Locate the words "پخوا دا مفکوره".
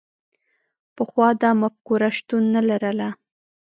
0.95-2.09